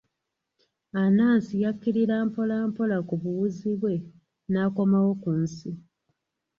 [1.01, 3.93] Anansi yakkirira mpola mpola ku buwuzi bwe
[4.51, 5.69] n'akomawo ku nsi.